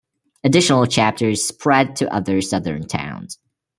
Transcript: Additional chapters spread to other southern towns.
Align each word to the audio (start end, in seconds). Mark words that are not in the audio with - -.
Additional 0.43 0.87
chapters 0.87 1.45
spread 1.45 1.97
to 1.97 2.11
other 2.11 2.41
southern 2.41 2.87
towns. 2.87 3.37